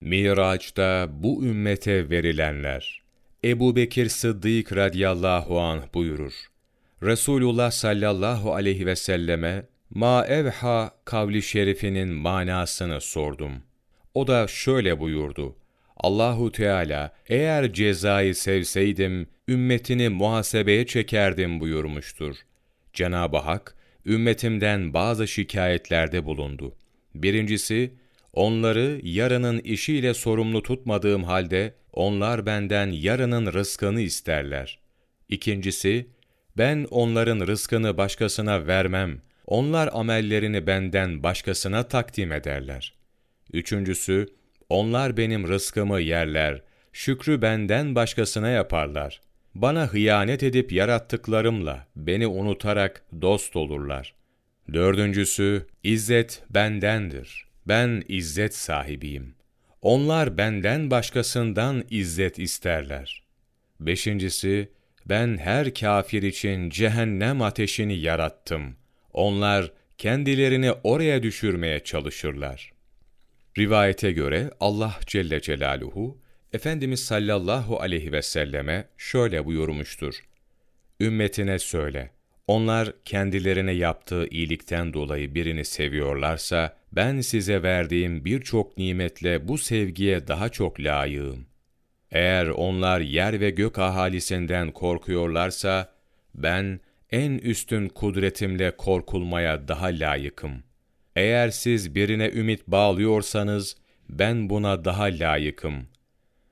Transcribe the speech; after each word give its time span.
Miraç'ta 0.00 1.08
bu 1.12 1.44
ümmete 1.44 2.10
verilenler. 2.10 3.02
Ebu 3.44 3.76
Bekir 3.76 4.08
Sıddık 4.08 4.76
radiyallahu 4.76 5.60
anh 5.60 5.82
buyurur. 5.94 6.32
Resulullah 7.02 7.70
sallallahu 7.70 8.54
aleyhi 8.54 8.86
ve 8.86 8.96
selleme 8.96 9.66
ma 9.90 10.26
evha 10.26 10.90
kavli 11.04 11.42
şerifinin 11.42 12.08
manasını 12.08 13.00
sordum. 13.00 13.52
O 14.14 14.26
da 14.26 14.46
şöyle 14.46 15.00
buyurdu. 15.00 15.56
Allahu 15.96 16.52
Teala 16.52 17.12
eğer 17.28 17.72
cezayı 17.72 18.34
sevseydim 18.34 19.26
ümmetini 19.48 20.08
muhasebeye 20.08 20.86
çekerdim 20.86 21.60
buyurmuştur. 21.60 22.36
Cenab-ı 22.92 23.36
Hak 23.36 23.74
ümmetimden 24.06 24.94
bazı 24.94 25.28
şikayetlerde 25.28 26.24
bulundu. 26.24 26.74
Birincisi 27.14 27.94
onları 28.32 29.00
yarının 29.02 29.58
işiyle 29.58 30.14
sorumlu 30.14 30.62
tutmadığım 30.62 31.24
halde 31.24 31.74
onlar 31.92 32.46
benden 32.46 32.86
yarının 32.86 33.52
rızkını 33.52 34.00
isterler. 34.00 34.78
İkincisi 35.28 36.06
ben 36.58 36.86
onların 36.90 37.46
rızkını 37.46 37.96
başkasına 37.96 38.66
vermem. 38.66 39.20
Onlar 39.46 39.90
amellerini 39.92 40.66
benden 40.66 41.22
başkasına 41.22 41.82
takdim 41.82 42.32
ederler. 42.32 42.94
Üçüncüsü, 43.52 44.26
onlar 44.68 45.16
benim 45.16 45.48
rızkımı 45.48 46.00
yerler, 46.00 46.62
şükrü 46.92 47.42
benden 47.42 47.94
başkasına 47.94 48.48
yaparlar. 48.48 49.20
Bana 49.54 49.86
hıyanet 49.86 50.42
edip 50.42 50.72
yarattıklarımla 50.72 51.86
beni 51.96 52.26
unutarak 52.26 53.02
dost 53.22 53.56
olurlar. 53.56 54.14
Dördüncüsü, 54.72 55.66
izzet 55.82 56.42
bendendir. 56.50 57.49
Ben 57.66 58.02
izzet 58.08 58.54
sahibiyim. 58.54 59.34
Onlar 59.82 60.38
benden 60.38 60.90
başkasından 60.90 61.84
izzet 61.90 62.38
isterler. 62.38 63.22
Beşincisi, 63.80 64.68
ben 65.06 65.36
her 65.36 65.74
kafir 65.74 66.22
için 66.22 66.70
cehennem 66.70 67.42
ateşini 67.42 67.98
yarattım. 67.98 68.76
Onlar 69.12 69.72
kendilerini 69.98 70.72
oraya 70.72 71.22
düşürmeye 71.22 71.80
çalışırlar. 71.80 72.72
Rivayete 73.58 74.12
göre 74.12 74.50
Allah 74.60 74.98
Celle 75.06 75.40
Celaluhu, 75.40 76.18
Efendimiz 76.52 77.04
sallallahu 77.04 77.80
aleyhi 77.80 78.12
ve 78.12 78.22
selleme 78.22 78.88
şöyle 78.96 79.44
buyurmuştur. 79.44 80.24
Ümmetine 81.00 81.58
söyle, 81.58 82.10
onlar 82.50 82.92
kendilerine 83.04 83.72
yaptığı 83.72 84.26
iyilikten 84.26 84.92
dolayı 84.94 85.34
birini 85.34 85.64
seviyorlarsa, 85.64 86.76
ben 86.92 87.20
size 87.20 87.62
verdiğim 87.62 88.24
birçok 88.24 88.78
nimetle 88.78 89.48
bu 89.48 89.58
sevgiye 89.58 90.28
daha 90.28 90.48
çok 90.48 90.80
layığım. 90.80 91.46
Eğer 92.10 92.46
onlar 92.46 93.00
yer 93.00 93.40
ve 93.40 93.50
gök 93.50 93.78
ahalisinden 93.78 94.70
korkuyorlarsa, 94.70 95.92
ben 96.34 96.80
en 97.10 97.32
üstün 97.38 97.88
kudretimle 97.88 98.76
korkulmaya 98.76 99.68
daha 99.68 99.86
layıkım. 99.86 100.62
Eğer 101.16 101.50
siz 101.50 101.94
birine 101.94 102.30
ümit 102.30 102.66
bağlıyorsanız, 102.66 103.76
ben 104.08 104.50
buna 104.50 104.84
daha 104.84 105.04
layıkım. 105.04 105.74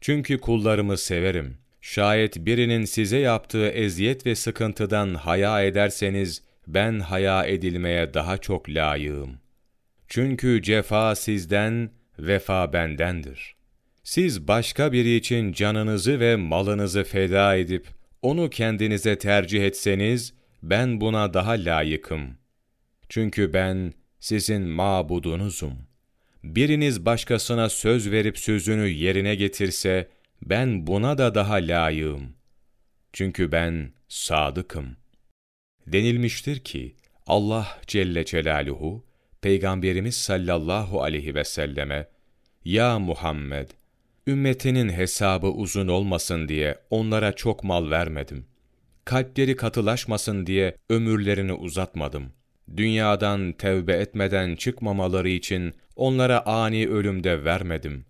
Çünkü 0.00 0.38
kullarımı 0.38 0.98
severim. 0.98 1.56
Şayet 1.80 2.36
birinin 2.36 2.84
size 2.84 3.18
yaptığı 3.18 3.68
eziyet 3.68 4.26
ve 4.26 4.34
sıkıntıdan 4.34 5.14
haya 5.14 5.62
ederseniz, 5.62 6.42
ben 6.66 7.00
haya 7.00 7.44
edilmeye 7.44 8.14
daha 8.14 8.38
çok 8.38 8.68
layığım. 8.68 9.38
Çünkü 10.08 10.62
cefa 10.62 11.14
sizden, 11.14 11.90
vefa 12.18 12.72
bendendir.'' 12.72 13.60
Siz 14.10 14.48
başka 14.48 14.92
biri 14.92 15.16
için 15.16 15.52
canınızı 15.52 16.20
ve 16.20 16.36
malınızı 16.36 17.04
feda 17.04 17.56
edip 17.56 17.86
onu 18.22 18.50
kendinize 18.50 19.18
tercih 19.18 19.64
etseniz 19.64 20.34
ben 20.62 21.00
buna 21.00 21.34
daha 21.34 21.52
layıkım. 21.52 22.38
Çünkü 23.08 23.52
ben 23.52 23.92
sizin 24.20 24.62
mabudunuzum. 24.62 25.74
Biriniz 26.44 27.06
başkasına 27.06 27.68
söz 27.68 28.10
verip 28.10 28.38
sözünü 28.38 28.88
yerine 28.88 29.34
getirse 29.34 30.08
ben 30.42 30.86
buna 30.86 31.18
da 31.18 31.34
daha 31.34 31.54
layığım. 31.54 32.32
Çünkü 33.12 33.52
ben 33.52 33.92
sadıkım. 34.08 34.96
Denilmiştir 35.86 36.58
ki 36.58 36.96
Allah 37.26 37.80
Celle 37.86 38.24
Celaluhu 38.24 39.04
Peygamberimiz 39.42 40.16
sallallahu 40.16 41.02
aleyhi 41.02 41.34
ve 41.34 41.44
selleme 41.44 42.08
Ya 42.64 42.98
Muhammed 42.98 43.70
Ümmetinin 44.26 44.88
hesabı 44.88 45.46
uzun 45.46 45.88
olmasın 45.88 46.48
diye 46.48 46.78
onlara 46.90 47.32
çok 47.32 47.64
mal 47.64 47.90
vermedim. 47.90 48.46
Kalpleri 49.04 49.56
katılaşmasın 49.56 50.46
diye 50.46 50.76
ömürlerini 50.88 51.52
uzatmadım. 51.52 52.32
Dünyadan 52.76 53.52
tevbe 53.52 53.92
etmeden 53.92 54.56
çıkmamaları 54.56 55.28
için 55.28 55.74
onlara 55.96 56.46
ani 56.46 56.88
ölümde 56.88 57.44
vermedim. 57.44 58.04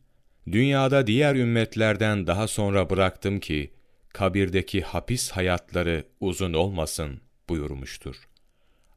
Dünyada 0.53 1.07
diğer 1.07 1.35
ümmetlerden 1.35 2.27
daha 2.27 2.49
sonra 2.49 2.91
bıraktım 2.91 3.41
ki, 3.41 3.71
kabirdeki 4.09 4.83
hapis 4.83 5.31
hayatları 5.31 6.05
uzun 6.21 6.53
olmasın 6.53 7.21
buyurmuştur. 7.49 8.17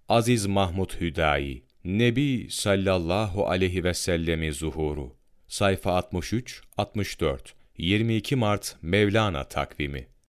Aziz 0.09 0.45
Mahmud 0.45 1.01
Hüdayi, 1.01 1.63
Nebi 1.85 2.47
sallallahu 2.49 3.47
aleyhi 3.47 3.83
ve 3.83 3.93
sellemi 3.93 4.53
zuhuru 4.53 5.15
Sayfa 5.47 5.91
63, 5.91 6.61
64, 6.77 7.55
22 7.77 8.35
Mart 8.35 8.75
Mevlana 8.81 9.43
takvimi 9.43 10.07